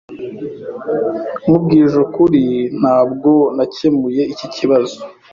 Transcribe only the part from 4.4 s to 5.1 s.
kibazo.